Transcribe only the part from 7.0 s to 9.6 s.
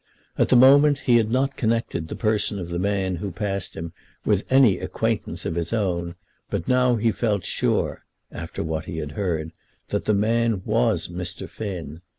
felt sure, after what he had heard,